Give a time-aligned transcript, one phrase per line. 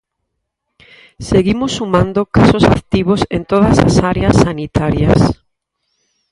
[1.29, 5.21] Seguimos sumando casos activos en todas as áreas sanitarias.